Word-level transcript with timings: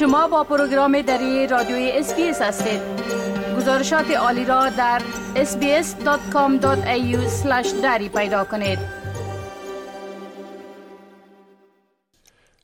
شما 0.00 0.28
با 0.28 0.44
پروگرام 0.44 1.02
دری 1.02 1.46
رادیوی 1.46 1.90
SBS 1.90 2.42
هستید. 2.42 2.80
گزارشات 3.56 4.10
عالی 4.10 4.44
را 4.44 4.68
در 4.68 5.02
sbs.com.au 5.34 6.66
دری 7.82 8.08
پیدا 8.08 8.44
کنید. 8.44 8.78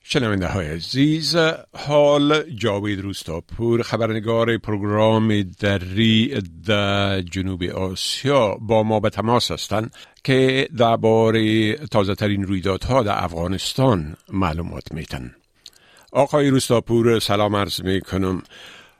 شنونده 0.02 0.46
های 0.46 0.66
عزیز 0.66 1.36
حال 1.78 2.50
جاوید 2.50 3.00
روستاپور 3.00 3.82
خبرنگار 3.82 4.58
پروگرام 4.58 5.42
دری 5.42 6.42
در 6.66 7.20
جنوب 7.20 7.62
آسیا 7.62 8.54
با 8.60 8.82
ما 8.82 9.00
به 9.00 9.10
تماس 9.10 9.50
هستند 9.50 9.94
که 10.24 10.68
درباره 10.78 11.72
تازه 11.74 12.14
ترین 12.14 12.42
رویدادها 12.42 13.02
در 13.02 13.24
افغانستان 13.24 14.16
معلومات 14.32 14.92
میتن 14.92 15.34
آقای 16.16 16.50
روستاپور 16.50 17.18
سلام 17.18 17.56
عرض 17.56 17.82
می 17.82 18.00
کنم 18.00 18.42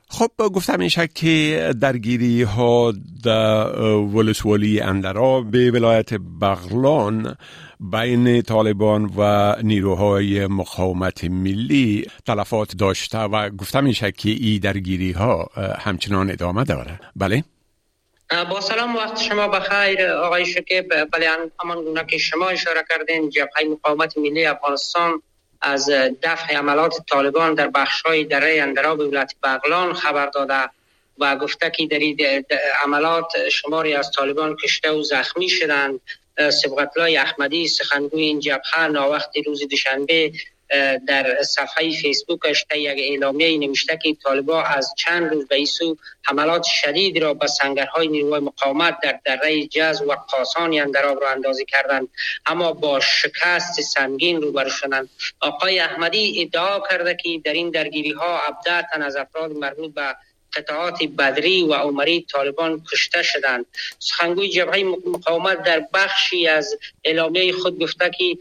خب 0.09 0.31
گفتم 0.37 0.79
این 0.79 0.89
که 1.15 1.73
درگیری 1.81 2.43
ها 2.43 2.93
در 3.23 3.79
ولسوالی 3.89 4.81
اندرا 4.81 5.41
به 5.41 5.71
ولایت 5.71 6.13
بغلان 6.13 7.35
بین 7.79 8.41
طالبان 8.41 9.11
و 9.17 9.55
نیروهای 9.63 10.47
مقاومت 10.47 11.23
ملی 11.23 12.07
تلفات 12.25 12.75
داشته 12.77 13.19
و 13.19 13.49
گفتم 13.49 13.85
این 13.85 13.93
که 13.93 14.29
این 14.29 14.59
درگیری 14.59 15.11
ها 15.11 15.49
همچنان 15.79 16.31
ادامه 16.31 16.63
داره. 16.63 16.99
بله؟ 17.15 17.43
با 18.49 18.61
سلام 18.61 18.95
وقت 18.95 19.21
شما 19.21 19.47
بخیر. 19.47 20.07
آقای 20.07 20.45
شکیب 20.45 20.93
بله 21.11 21.29
همان 21.63 21.83
گونه 21.83 22.05
که 22.05 22.17
شما 22.17 22.47
اشاره 22.47 22.85
کردین 22.89 23.29
جبهه 23.29 23.63
مقاومت 23.71 24.17
ملی 24.17 24.45
افغانستان 24.45 25.21
از 25.61 25.89
دفع 26.23 26.55
عملات 26.55 26.93
طالبان 27.09 27.53
در 27.53 27.71
های 28.05 28.23
دره 28.23 28.61
اندراب 28.61 28.99
ولایت 28.99 29.33
بغلان 29.43 29.93
خبر 29.93 30.25
داده 30.25 30.69
و 31.19 31.35
گفته 31.35 31.69
که 31.69 31.87
در 31.87 31.99
این 31.99 32.45
عملات 32.83 33.49
شماری 33.49 33.93
از 33.93 34.11
طالبان 34.11 34.55
کشته 34.55 34.91
و 34.91 35.03
زخمی 35.03 35.49
شدند. 35.49 35.99
سبقت 36.37 36.97
احمدی 36.97 37.67
سخنگوی 37.67 38.23
این 38.23 38.39
جبهه 38.39 38.87
ناوقت 38.87 39.31
روز 39.45 39.67
دوشنبه 39.67 40.31
در 41.07 41.43
صفحه 41.43 41.91
فیسبوکش 41.91 42.65
تا 42.69 42.77
یک 42.77 42.97
اعلامیه 42.99 43.57
نوشته 43.57 43.99
که 44.03 44.13
طالبا 44.23 44.63
از 44.63 44.93
چند 44.97 45.33
روز 45.33 45.47
به 45.47 45.55
ایسو 45.55 45.97
حملات 46.23 46.63
شدید 46.63 47.17
را 47.17 47.33
به 47.33 47.47
سنگرهای 47.47 48.07
نیروی 48.07 48.39
مقاومت 48.39 48.97
در 49.03 49.19
دره 49.25 49.67
جز 49.67 50.01
و 50.01 50.11
قاسان 50.11 50.79
اندراب 50.79 51.21
را 51.21 51.29
اندازی 51.29 51.65
کردند. 51.65 52.07
اما 52.45 52.71
با 52.71 52.99
شکست 52.99 53.81
سنگین 53.81 54.41
روبرو 54.41 54.69
شدند. 54.69 55.09
آقای 55.39 55.79
احمدی 55.79 56.41
ادعا 56.41 56.79
کرده 56.89 57.17
که 57.23 57.41
در 57.45 57.53
این 57.53 57.69
درگیری 57.69 58.11
ها 58.11 58.39
ابدعتا 58.39 59.05
از 59.05 59.15
افراد 59.15 59.51
مربوط 59.51 59.93
به 59.93 60.15
قطعات 60.57 61.03
بدری 61.17 61.63
و 61.63 61.73
عمری 61.73 62.25
طالبان 62.31 62.83
کشته 62.91 63.23
شدند. 63.23 63.65
سخنگوی 63.99 64.49
جبهه 64.49 64.83
مقاومت 64.83 65.63
در 65.63 65.87
بخشی 65.93 66.47
از 66.47 66.77
اعلامیه 67.03 67.53
خود 67.53 67.79
گفته 67.79 68.11
که 68.17 68.37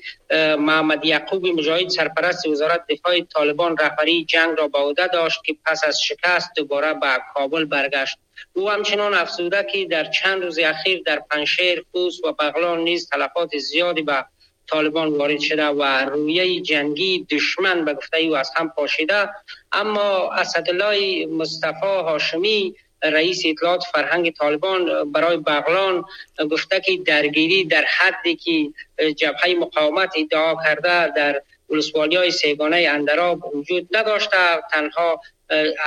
محمد 0.57 1.05
یعقوب 1.05 1.47
مجاهد 1.47 1.89
سرپرست 1.89 2.47
وزارت 2.47 2.85
دفاع 2.91 3.21
طالبان 3.21 3.77
رهبری 3.77 4.25
جنگ 4.25 4.59
را 4.59 4.69
به 4.69 4.79
عهده 4.79 5.07
داشت 5.07 5.45
که 5.45 5.57
پس 5.65 5.85
از 5.85 6.03
شکست 6.03 6.51
دوباره 6.57 6.95
به 6.95 7.19
کابل 7.35 7.65
برگشت. 7.65 8.19
او 8.53 8.71
همچنان 8.71 9.15
افزوده 9.15 9.67
که 9.73 9.85
در 9.85 10.05
چند 10.05 10.43
روز 10.43 10.59
اخیر 10.59 11.03
در 11.07 11.23
پنشیر 11.31 11.85
خوست 11.93 12.25
و 12.25 12.33
بغلان 12.33 12.81
نیز 12.81 13.09
تلفات 13.09 13.59
زیادی 13.59 14.03
به 14.03 14.25
طالبان 14.71 15.09
وارد 15.09 15.41
شده 15.41 15.67
و 15.67 15.83
رویه 15.83 16.61
جنگی 16.61 17.27
دشمن 17.31 17.85
به 17.85 17.95
گفته 17.95 18.19
او 18.19 18.37
از 18.37 18.51
هم 18.57 18.69
پاشیده. 18.69 19.29
اما 19.73 20.33
اسدالله 20.33 21.27
مصطفی 21.27 21.87
هاشمی 21.87 22.75
رئیس 23.03 23.43
اطلاعات 23.47 23.85
فرهنگ 23.93 24.33
طالبان 24.35 25.13
برای 25.13 25.37
بغلان 25.37 26.05
گفته 26.51 26.81
که 26.81 26.97
درگیری 26.97 27.65
در 27.65 27.85
حدی 27.99 28.37
که 28.37 28.73
جبهه 29.13 29.55
مقاومت 29.61 30.15
ادعا 30.17 30.55
کرده 30.65 31.13
در 31.13 31.43
ولسوالی 31.71 32.17
های 32.17 32.31
سیگانه 32.31 32.89
اندراب 32.91 33.55
وجود 33.57 33.97
نداشته. 33.97 34.37
تنها 34.73 35.21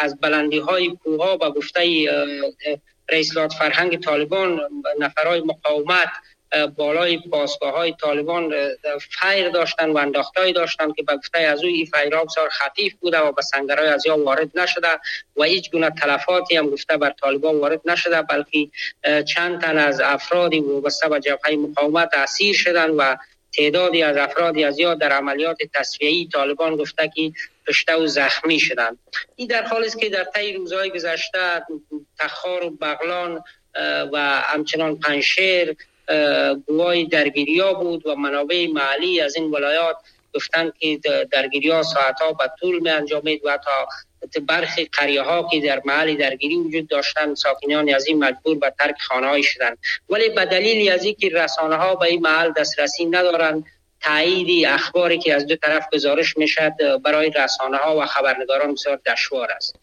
از 0.01 0.19
بلندی 0.19 0.59
های 0.59 0.97
کوها 1.03 1.37
و 1.41 1.51
گفته 1.51 2.05
رئیس 3.09 3.37
فرهنگ 3.37 3.99
طالبان 3.99 4.61
نفرهای 4.99 5.41
مقاومت 5.41 6.09
بالای 6.75 7.17
پاسگاه 7.17 7.73
های 7.73 7.95
طالبان 8.01 8.53
فیر 9.21 9.49
داشتن 9.49 9.89
و 9.89 9.97
انداختایی 9.97 10.53
داشتن 10.53 10.93
که 10.93 11.03
به 11.03 11.15
گفته 11.15 11.39
از 11.39 11.63
او 11.63 11.67
این 11.67 11.85
فیرها 11.85 12.23
بسیار 12.23 12.49
خطیف 12.49 12.93
بوده 12.93 13.19
و 13.19 13.31
به 13.31 13.41
سنگرهای 13.41 13.87
از 13.87 14.05
یا 14.05 14.23
وارد 14.23 14.59
نشده 14.59 14.87
و 15.37 15.43
هیچ 15.43 15.71
گونه 15.71 15.89
تلفاتی 15.89 16.57
هم 16.57 16.69
گفته 16.69 16.97
بر 16.97 17.13
طالبان 17.21 17.59
وارد 17.59 17.81
نشده 17.85 18.21
بلکه 18.21 18.67
چند 19.23 19.61
تن 19.61 19.77
از 19.77 20.01
افرادی 20.01 20.59
وابسته 20.59 21.09
به 21.09 21.19
جبهه 21.19 21.55
مقاومت 21.55 22.09
اسیر 22.13 22.55
شدن 22.55 22.89
و 22.89 23.15
تعدادی 23.53 24.03
از 24.03 24.17
افرادی 24.17 24.63
از 24.63 24.79
یا 24.79 24.93
در 24.93 25.11
عملیات 25.11 25.57
تصفیه‌ای 25.73 26.29
طالبان 26.33 26.75
گفته 26.75 27.11
که 27.15 27.31
کشته 27.67 27.95
و 27.95 28.07
زخمی 28.07 28.59
شدند. 28.59 28.97
این 29.35 29.47
در 29.47 29.63
حالی 29.63 29.85
است 29.85 29.99
که 29.99 30.09
در 30.09 30.23
طی 30.23 30.53
روزهای 30.53 30.89
گذشته 30.89 31.63
تخار 32.19 32.63
و 32.65 32.69
بغلان 32.69 33.43
و 34.13 34.41
همچنان 34.43 34.99
پنشیر 34.99 35.75
گوای 36.67 37.05
درگیری 37.05 37.59
ها 37.59 37.73
بود 37.73 38.07
و 38.07 38.15
منابع 38.15 38.67
محلی 38.73 39.21
از 39.21 39.35
این 39.35 39.51
ولایات 39.51 39.95
گفتن 40.35 40.71
که 40.79 40.99
درگیری 41.31 41.69
ها 41.69 41.83
ساعت 41.83 42.21
ها 42.21 42.33
به 42.33 42.51
طول 42.59 42.79
می 42.79 42.89
انجامید 42.89 43.41
و 43.45 43.59
تا 43.65 43.87
برخی 44.47 44.85
قریه 44.85 45.21
ها 45.21 45.47
که 45.51 45.59
در 45.59 45.81
محل 45.85 46.15
درگیری 46.15 46.55
وجود 46.55 46.87
داشتن 46.87 47.35
ساکنان 47.35 47.89
از 47.89 48.07
این 48.07 48.23
مجبور 48.23 48.57
به 48.57 48.73
ترک 48.79 48.95
خانه 49.01 49.27
های 49.27 49.43
شدن 49.43 49.75
ولی 50.09 50.29
به 50.29 50.45
دلیل 50.45 50.91
از 50.91 51.03
اینکه 51.05 51.29
رسانه 51.29 51.75
ها 51.75 51.95
به 51.95 52.05
این 52.05 52.21
محل 52.21 52.51
دسترسی 52.51 53.05
ندارند 53.05 53.65
تایید 54.01 54.65
اخباری 54.65 55.19
که 55.19 55.35
از 55.35 55.47
دو 55.47 55.55
طرف 55.55 55.85
گزارش 55.93 56.37
می‌شد 56.37 56.71
برای 57.03 57.29
رسانه 57.29 57.77
ها 57.77 57.97
و 57.97 58.05
خبرنگاران 58.05 58.73
بسیار 58.73 58.99
دشوار 59.05 59.51
است. 59.51 59.75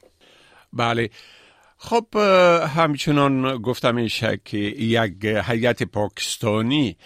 بله. 0.72 1.10
خب 1.78 2.06
همچنان 2.76 3.58
گفتم 3.58 3.94
میشه 3.94 4.40
که 4.44 4.58
یک 4.58 5.24
هیئت 5.24 5.82
پاکستانی 5.82 6.96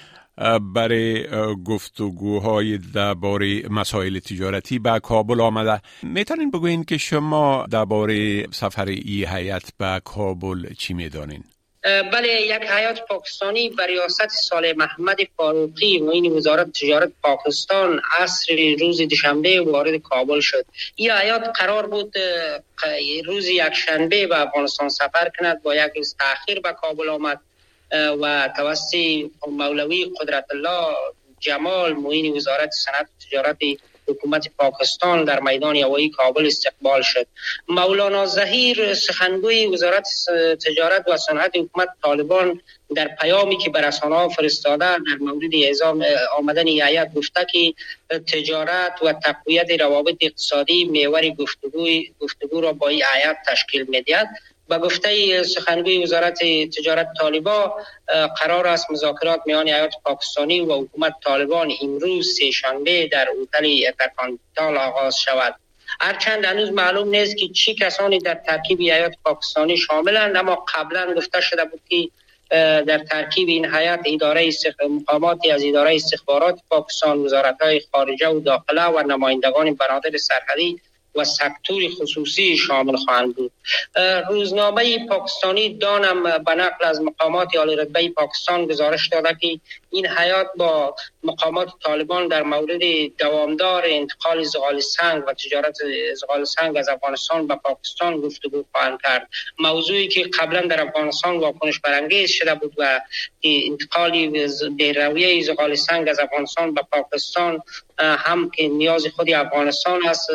برای 0.74 1.26
گفتگوهای 1.64 2.78
درباره 2.78 3.68
مسائل 3.68 4.18
تجارتی 4.18 4.78
به 4.78 5.00
کابل 5.00 5.40
آمده. 5.40 5.80
می‌تونین 6.02 6.50
بگوین 6.50 6.84
که 6.84 6.98
شما 6.98 7.66
درباره 7.70 8.46
سفر 8.50 8.86
ای 8.86 9.26
هیئت 9.28 9.72
به 9.78 10.00
کابل 10.04 10.74
چی 10.74 10.94
می‌دانین؟ 10.94 11.44
بله 11.82 12.42
یک 12.42 12.52
حیات 12.52 13.06
پاکستانی 13.06 13.68
بر 13.68 13.86
ریاست 13.86 14.28
سال 14.28 14.72
محمد 14.72 15.16
فاروقی 15.36 16.02
این 16.12 16.32
وزارت 16.32 16.72
تجارت 16.72 17.12
پاکستان 17.22 18.00
عصر 18.18 18.76
روز 18.80 19.00
دوشنبه 19.00 19.60
وارد 19.60 19.96
کابل 20.02 20.40
شد. 20.40 20.66
این 20.94 21.10
حیات 21.10 21.42
قرار 21.54 21.86
بود 21.86 22.14
روز 23.24 23.48
یک 23.48 23.74
شنبه 23.74 24.26
به 24.26 24.40
افغانستان 24.40 24.88
سفر 24.88 25.30
کند 25.38 25.62
با 25.62 25.74
یک 25.74 25.92
روز 25.96 26.16
تاخیر 26.18 26.60
به 26.60 26.72
کابل 26.72 27.08
آمد. 27.08 27.40
و 27.92 28.48
توسط 28.56 28.96
مولوی 29.48 30.10
قدرت 30.20 30.44
الله 30.50 30.94
جمال 31.40 31.92
معین 31.92 32.36
وزارت 32.36 32.70
صنعت 32.70 33.08
تجارت 33.26 33.56
حکومت 34.10 34.48
پاکستان 34.58 35.24
در 35.24 35.40
میدان 35.40 35.76
هوایی 35.76 36.10
کابل 36.10 36.46
استقبال 36.46 37.02
شد. 37.02 37.26
مولانا 37.68 38.26
زهیر 38.26 38.94
سخنگوی 38.94 39.66
وزارت 39.66 40.08
تجارت 40.66 41.04
و 41.08 41.16
صنعت 41.16 41.56
حکومت 41.56 41.88
طالبان 42.02 42.60
در 42.94 43.08
پیامی 43.20 43.58
که 43.58 43.70
به 43.70 43.80
رسانه 43.80 44.28
فرستاده 44.28 44.84
در 44.98 45.16
مورد 45.20 45.50
اعزام 45.52 46.04
آمدن 46.38 46.66
هیئت 46.66 47.14
گفته 47.14 47.46
که 47.52 47.74
تجارت 48.18 49.02
و 49.02 49.12
تقویت 49.12 49.80
روابط 49.80 50.16
اقتصادی 50.20 50.84
محور 50.84 51.30
گفتگو 51.30 51.86
گفتگو 52.20 52.60
را 52.60 52.72
با 52.72 52.88
این 52.88 53.02
تشکیل 53.46 53.86
می‌دهد. 53.88 54.28
به 54.70 54.78
گفته 54.78 55.42
سخنگوی 55.42 56.02
وزارت 56.02 56.38
تجارت 56.78 57.08
طالبا 57.18 57.76
قرار 58.40 58.66
است 58.66 58.90
مذاکرات 58.90 59.40
میان 59.46 59.66
ایالات 59.66 59.94
پاکستانی 60.04 60.60
و 60.60 60.72
حکومت 60.72 61.12
طالبان 61.24 61.72
امروز 61.82 62.36
سهشنبه 62.38 63.06
در 63.06 63.28
هتل 63.42 63.84
اترکانتال 63.88 64.76
آغاز 64.76 65.18
شود. 65.18 65.54
هرچند 66.00 66.44
هنوز 66.44 66.70
معلوم 66.70 67.08
نیست 67.08 67.36
که 67.36 67.48
چی 67.48 67.74
کسانی 67.74 68.18
در 68.18 68.34
ترکیب 68.34 68.80
ایالات 68.80 69.14
پاکستانی 69.24 69.76
شاملند 69.76 70.36
اما 70.36 70.64
قبلا 70.74 71.14
گفته 71.14 71.40
شده 71.40 71.64
بود 71.64 71.80
که 71.88 72.08
در 72.82 72.98
ترکیب 72.98 73.48
این 73.48 73.66
حیات 73.66 74.00
اداره 74.04 74.50
مقاماتی 74.90 75.50
از 75.50 75.64
اداره 75.64 75.94
استخبارات 75.94 76.60
پاکستان 76.70 77.18
وزارت 77.18 77.62
های 77.62 77.82
خارجه 77.92 78.28
و 78.28 78.40
داخله 78.40 78.84
و 78.84 79.02
نمایندگان 79.06 79.74
بنادر 79.74 80.16
سرحدی 80.16 80.80
و 81.14 81.24
سکتور 81.24 81.82
خصوصی 82.00 82.56
شامل 82.56 82.96
خواهند 82.96 83.36
بود. 83.36 83.52
روزنامه 84.28 85.06
پاکستانی 85.06 85.78
دانم 85.78 86.22
به 86.22 86.54
نقل 86.54 86.84
از 86.84 87.00
مقامات 87.00 87.56
عالی 87.56 87.76
رتبه 87.76 88.08
پاکستان 88.08 88.66
گزارش 88.66 89.08
داده 89.08 89.36
که 89.40 89.60
این 89.90 90.06
حیات 90.06 90.46
با 90.56 90.94
مقامات 91.22 91.68
طالبان 91.84 92.28
در 92.28 92.42
مورد 92.42 92.80
دوامدار 93.18 93.82
انتقال 93.86 94.42
زغال 94.42 94.80
سنگ 94.80 95.22
و 95.26 95.32
تجارت 95.32 95.76
زغال 96.14 96.44
سنگ 96.44 96.76
از 96.76 96.88
افغانستان 96.88 97.46
به 97.46 97.54
پاکستان 97.54 98.20
گفتگو 98.20 98.64
خواهند 98.72 98.98
کرد. 99.02 99.28
موضوعی 99.58 100.08
که 100.08 100.22
قبلا 100.22 100.60
در 100.60 100.82
افغانستان 100.82 101.36
واکنش 101.36 101.80
برانگیز 101.80 102.30
شده 102.30 102.54
بود 102.54 102.74
و 102.78 103.00
انتقال 103.42 104.10
بیرویه 104.76 105.42
زغال 105.42 105.74
سنگ 105.74 106.08
از 106.08 106.18
افغانستان 106.18 106.74
به 106.74 106.82
پاکستان 106.92 107.62
هم 107.98 108.50
که 108.50 108.68
نیاز 108.68 109.06
خود 109.06 109.30
افغانستان 109.30 110.08
است 110.08 110.30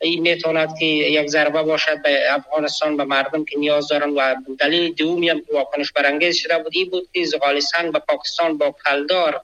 این 0.00 0.20
می‌تواند 0.20 0.78
که 0.78 0.86
یک 0.86 1.26
ضربه 1.26 1.62
باشد 1.62 2.02
به 2.02 2.34
افغانستان 2.34 2.96
به 2.96 3.04
مردم 3.04 3.44
که 3.44 3.58
نیاز 3.58 3.88
دارن 3.88 4.10
و 4.10 4.34
دلیل 4.58 4.94
دومی 4.94 5.28
هم 5.28 5.42
واکنش 5.52 5.92
برانگیز 5.92 6.36
شده 6.36 6.58
بود 6.58 6.72
این 6.74 6.90
بود 6.90 7.08
که 7.12 7.24
زغال 7.24 7.60
سنگ 7.60 7.92
به 7.92 7.98
پاکستان 7.98 8.58
با 8.58 8.74
کلدار 8.86 9.40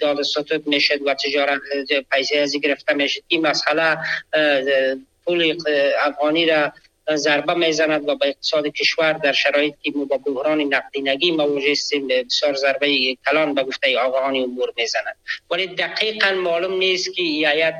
داد 0.00 0.22
ستود 0.22 0.66
می‌شد 0.66 1.06
و 1.06 1.14
تجارت 1.14 1.60
پیسه 2.12 2.38
ازی 2.38 2.60
گرفته 2.60 2.94
می‌شد. 2.94 3.20
این 3.28 3.46
مسئله 3.46 3.98
پول 5.24 5.56
افغانی 6.00 6.46
را 6.46 6.72
ضربه 7.14 7.54
می‌زند 7.54 8.08
و 8.08 8.14
به 8.16 8.28
اقتصاد 8.28 8.66
کشور 8.66 9.12
در 9.12 9.32
شرایط 9.32 9.74
که 9.82 9.90
با 9.90 10.18
بحران 10.26 10.60
نقدینگی 10.60 11.30
مواجه 11.30 11.70
هستیم 11.70 12.08
بسیار 12.08 12.54
ضربه 12.54 13.16
کلان 13.26 13.54
به 13.54 13.62
گفته 13.62 13.98
آقایان 13.98 14.36
امور 14.36 14.72
می‌زند. 14.76 15.16
ولی 15.50 15.66
دقیقا 15.66 16.30
معلوم 16.30 16.78
نیست 16.78 17.14
که 17.14 17.22
ایت 17.22 17.74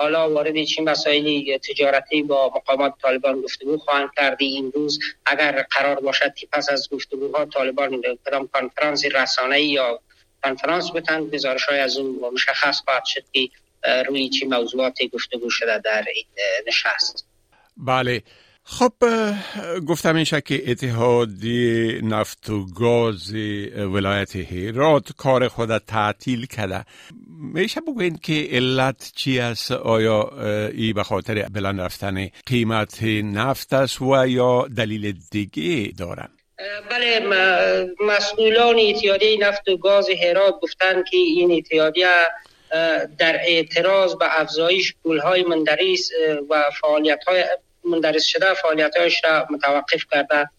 حالا 0.00 0.30
وارد 0.30 0.64
چه 0.64 0.82
مسائل 0.82 1.58
تجارتی 1.58 2.22
با 2.22 2.52
مقامات 2.56 2.94
طالبان 3.02 3.40
گفتگو 3.40 3.78
خواهند 3.78 4.08
کرد. 4.16 4.36
این 4.40 4.72
روز 4.74 4.98
اگر 5.26 5.66
قرار 5.70 6.00
باشد 6.00 6.34
که 6.34 6.48
پس 6.52 6.70
از 6.70 6.88
گفتگوها 6.92 7.44
طالبان 7.44 8.02
کدام 8.26 8.48
کنفرانس 8.54 9.04
رسانه 9.04 9.62
یا 9.62 10.00
کنفرانس 10.44 10.90
بتن 10.90 11.24
گزارش 11.24 11.64
های 11.64 11.78
از 11.78 11.96
اون 11.96 12.32
مشخص 12.32 12.80
خواهد 12.84 13.04
شد 13.04 13.24
که 13.32 13.48
روی 14.08 14.28
چه 14.28 14.46
موضوعات 14.46 14.98
گفتگو 15.12 15.50
شده 15.50 15.78
در 15.78 16.04
این 16.14 16.26
نشست. 16.66 17.26
بله. 17.76 18.22
خب 18.64 18.92
گفتم 19.88 20.16
این 20.16 20.24
که 20.24 20.70
اتحادی 20.70 22.00
نفت 22.02 22.50
و 22.50 22.66
گاز 22.66 23.34
ولایت 23.76 24.36
هرات 24.36 25.12
کار 25.16 25.48
خود 25.48 25.78
تعطیل 25.78 26.46
کرده. 26.46 26.84
میشه 27.40 27.80
بگوین 27.80 28.16
که 28.16 28.48
علت 28.50 29.12
چی 29.16 29.38
است؟ 29.38 29.72
آیا 29.72 30.30
ای 30.72 30.92
به 30.92 31.02
خاطر 31.02 31.48
بلند 31.54 31.80
رفتن 31.80 32.28
قیمت 32.46 33.02
نفت 33.24 33.72
است 33.72 34.02
و 34.02 34.28
یا 34.28 34.68
دلیل 34.76 35.14
دیگه 35.30 35.92
دارن؟ 35.98 36.28
بله 36.90 37.20
مسئولان 38.00 38.76
اتحادیه 38.78 39.38
نفت 39.40 39.68
و 39.68 39.76
گاز 39.76 40.08
هرات 40.22 40.60
گفتن 40.62 41.02
که 41.10 41.16
این 41.16 41.52
اتحادیه 41.52 42.28
در 43.18 43.40
اعتراض 43.46 44.14
به 44.14 44.40
افزایش 44.40 44.94
پولهای 45.02 45.42
مندریس 45.42 46.10
و 46.50 46.62
فعالیت 46.80 47.24
های 47.28 47.44
مندرس 47.84 48.24
شده 48.24 48.54
فعالیتهایش 48.54 49.24
را 49.24 49.46
متوقف 49.50 50.04
کرده. 50.12 50.50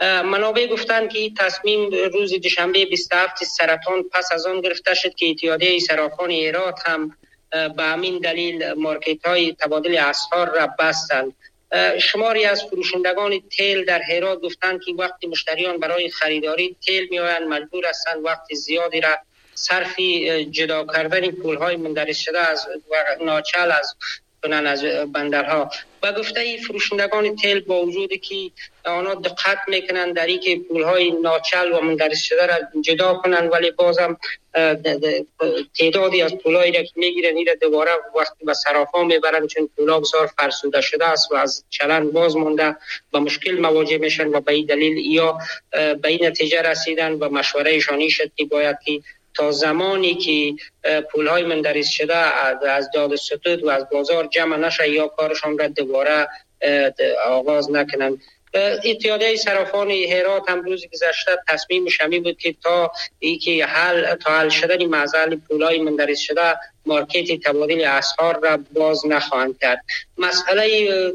منابع 0.00 0.66
گفتند 0.66 1.08
که 1.08 1.30
تصمیم 1.38 1.90
روز 2.12 2.32
دوشنبه 2.32 2.84
27 2.84 3.44
سرطان 3.44 4.02
پس 4.12 4.32
از 4.32 4.46
آن 4.46 4.60
گرفته 4.60 4.94
شد 4.94 5.14
که 5.14 5.30
اتحادیه 5.30 5.78
سرافان 5.78 6.30
ایرات 6.30 6.80
هم 6.86 7.16
به 7.50 7.82
همین 7.82 8.18
دلیل 8.18 8.72
مارکت 8.72 9.26
های 9.26 9.52
تبادل 9.52 9.98
اسعار 9.98 10.48
را 10.48 10.68
بستند. 10.78 11.32
شماری 11.98 12.44
از 12.44 12.64
فروشندگان 12.64 13.40
تیل 13.40 13.84
در 13.84 14.02
هرات 14.02 14.40
گفتند 14.40 14.80
که 14.84 14.92
وقتی 14.92 15.26
مشتریان 15.26 15.78
برای 15.78 16.10
خریداری 16.10 16.76
تیل 16.86 17.08
میآیند. 17.10 17.42
مجبور 17.42 17.86
هستند 17.86 18.24
وقت 18.24 18.54
زیادی 18.54 19.00
را 19.00 19.18
صرف 19.54 20.00
جدا 20.50 20.86
کردن 20.86 21.30
پول 21.30 21.56
های 21.56 21.76
مندرس 21.76 22.18
شده 22.18 22.38
از 22.38 22.66
ناچل 23.20 23.70
از 23.70 23.96
کنن 24.42 24.66
از 24.66 24.84
بندرها 25.12 25.70
و 26.02 26.12
گفته 26.12 26.56
فروشندگان 26.56 27.36
تیل 27.36 27.60
با 27.60 27.82
وجود 27.82 28.12
که 28.12 28.50
آنها 28.84 29.14
دقت 29.14 29.58
می‌کنن 29.68 30.12
در 30.12 30.28
که 30.36 30.56
پول 30.68 30.82
های 30.82 31.10
ناچل 31.10 31.72
و 31.72 31.80
مندرس 31.80 32.22
شده 32.22 32.46
را 32.46 32.54
جدا 32.80 33.14
کنن 33.14 33.48
ولی 33.48 33.70
بازم 33.70 34.16
تعدادی 35.78 36.22
از 36.22 36.34
پولایی 36.34 36.72
را 36.72 36.82
که 36.82 36.92
می‌گیرن 36.96 37.36
این 37.36 37.48
دوباره 37.60 37.90
وقتی 38.16 38.44
به 38.44 38.54
صرافا 38.54 39.02
می‌برن 39.02 39.46
چون 39.46 39.68
پولا 39.76 40.00
بسیار 40.00 40.26
فرسوده 40.26 40.80
شده 40.80 41.06
است 41.06 41.32
و 41.32 41.34
از 41.34 41.64
چلن 41.70 42.10
باز 42.10 42.36
مونده 42.36 42.76
با 43.10 43.20
مشکل 43.20 43.60
مواجه 43.60 43.98
میشن 43.98 44.28
و 44.28 44.40
به 44.40 44.52
این 44.52 44.66
دلیل 44.66 44.98
یا 44.98 45.38
به 45.70 46.08
این 46.08 46.26
نتیجه 46.26 46.62
رسیدن 46.62 47.12
و 47.12 47.28
مشوره 47.28 47.78
شانی 47.78 48.10
شد 48.10 48.30
که 48.36 48.44
باید 48.44 48.76
که 48.84 49.00
تا 49.38 49.52
زمانی 49.52 50.14
که 50.14 50.54
پول 51.12 51.26
های 51.26 51.42
مندرس 51.42 51.88
شده 51.88 52.16
از 52.68 52.90
داد 52.94 53.14
ستود 53.16 53.64
و 53.64 53.68
از 53.68 53.86
بازار 53.92 54.26
جمع 54.26 54.56
نشه 54.56 54.90
یا 54.90 55.08
کارشان 55.08 55.58
را 55.58 55.68
دوباره 55.68 56.28
آغاز 57.26 57.70
نکنند. 57.70 58.20
اتحادیه 58.84 59.36
صرافان 59.36 59.90
هرات 59.90 60.50
هم 60.50 60.60
روز 60.62 60.86
گذشته 60.92 61.38
تصمیم 61.48 61.88
شمی 61.88 62.20
بود 62.20 62.38
که 62.38 62.54
تا 62.62 62.92
ای 63.18 63.38
که 63.38 63.64
حل 63.64 64.14
تا 64.14 64.30
حل 64.30 64.48
شدن 64.48 64.84
معضل 64.84 65.36
پولای 65.36 65.78
مندرس 65.78 66.18
شده 66.18 66.54
مارکت 66.88 67.42
تبادل 67.44 67.84
اسعار 67.84 68.40
را 68.42 68.58
باز 68.72 69.06
نخواهند 69.06 69.58
کرد. 69.58 69.84
مسئله 70.18 71.12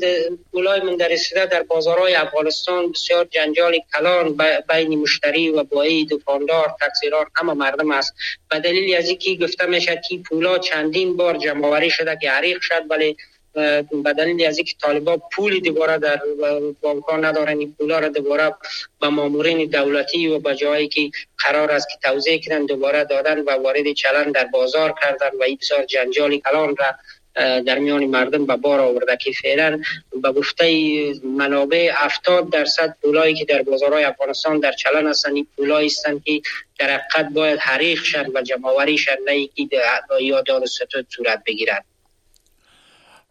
پولای 0.52 0.82
مندرس 0.82 1.22
شده 1.22 1.46
در 1.46 1.64
بازارهای 1.64 2.16
افغانستان 2.16 2.92
بسیار 2.92 3.26
جنجال 3.26 3.80
کلان 3.94 4.38
بین 4.70 5.00
مشتری 5.00 5.50
و 5.50 5.64
بایی 5.64 6.06
دکاندار 6.06 6.76
تقصیران 6.80 7.26
همه 7.36 7.54
مردم 7.54 7.92
است. 7.92 8.14
به 8.50 8.60
دلیل 8.60 8.96
از 8.96 9.10
اینکه 9.10 9.36
گفته 9.36 9.66
میشه 9.66 10.02
که 10.10 10.18
پولا 10.18 10.58
چندین 10.58 11.18
بار 11.18 11.38
جمع 11.38 11.90
شده 11.90 12.18
که 12.22 12.30
عریق 12.30 12.62
شد 12.62 12.84
ولی 12.90 13.18
به 13.54 14.14
دلیل 14.18 14.46
از 14.46 14.58
اینکه 14.58 14.74
طالبا 14.82 15.18
پول 15.18 15.60
دوباره 15.60 15.98
در 15.98 16.22
بانک 16.82 17.04
ها 17.04 17.18
ندارن 17.18 17.60
این 17.60 17.76
پولا 17.78 18.00
را 18.00 18.08
دوباره 18.08 18.56
به 19.02 19.10
مامورین 19.10 19.70
دولتی 19.70 20.28
و 20.28 20.40
به 20.40 20.56
جایی 20.56 20.88
که 20.88 21.10
قرار 21.38 21.72
است 21.72 21.88
که 21.90 22.10
توضیح 22.10 22.42
کنن 22.48 22.66
دوباره 22.66 23.04
دادن 23.04 23.40
و 23.40 23.52
وارد 23.52 23.94
چلن 23.94 24.32
در 24.32 24.46
بازار 24.46 24.94
کردن 25.02 25.30
و 25.40 25.44
این 25.44 25.58
بسیار 25.62 25.86
جنجالی 25.86 26.42
کلان 26.46 26.76
را 26.76 26.86
در 27.36 27.80
میان 27.80 28.06
مردم 28.06 28.46
به 28.46 28.56
بار 28.56 28.80
آورده 28.80 29.18
که 29.18 29.32
فعلا 29.32 29.82
به 30.22 30.32
گفته 30.32 30.66
منابع 31.24 31.92
70 31.96 32.50
درصد 32.50 32.96
پولایی 33.02 33.36
که 33.36 33.46
در 33.46 33.62
بازارهای 33.62 34.04
افغانستان 34.04 34.60
در 34.60 34.72
چلن 34.72 35.08
هستند 35.08 35.36
این 35.36 35.48
پولایی 35.56 35.88
هستند 35.88 36.24
که 36.24 36.42
در 36.80 36.90
حقیقت 36.98 37.34
باید 37.34 37.60
حریق 37.60 38.04
شد 38.04 38.36
و 38.36 38.42
جمعوری 38.42 38.98
شد 38.98 39.18
نه 39.26 39.48
که 39.48 39.70
یا 40.20 40.44
ستود 40.66 41.06
صورت 41.10 41.44
بگیرد 41.46 41.86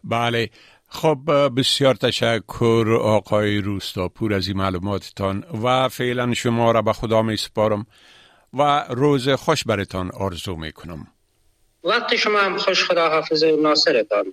بله. 0.03 0.49
خب 0.87 1.19
بسیار 1.57 1.95
تشکر 1.95 2.99
آقای 3.01 3.57
روستاپور 3.57 4.33
از 4.33 4.47
این 4.47 4.57
معلوماتتان 4.57 5.45
و 5.63 5.89
فعلا 5.89 6.33
شما 6.33 6.71
را 6.71 6.81
به 6.81 6.93
خدا 6.93 7.21
می 7.21 7.37
سپارم 7.37 7.85
و 8.53 8.85
روز 8.89 9.29
خوش 9.29 9.63
برتان 9.63 10.11
آرزو 10.11 10.55
می 10.55 10.71
کنم. 10.71 11.07
وقت 11.83 12.15
شما 12.15 12.39
هم 12.39 12.57
خوش 12.57 12.83
خدا 12.83 13.09
حافظ 13.09 13.43
ناصرتان. 13.43 14.25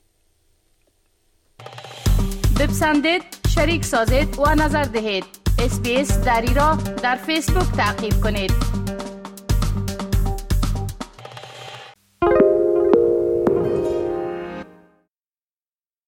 بپسندید 2.60 3.22
شریک 3.54 3.84
سازید 3.84 4.38
و 4.38 4.54
نظر 4.54 4.84
دهید. 4.84 5.24
اسپیس 5.58 6.24
دری 6.24 6.54
را 6.54 6.78
در 7.02 7.16
فیسبوک 7.16 7.76
تعقیب 7.76 8.20
کنید. 8.22 8.79